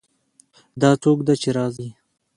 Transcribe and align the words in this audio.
دا 0.81 0.91
څوک 1.03 1.19
ده 1.27 1.33
چې 1.41 1.49
راځي 1.57 1.89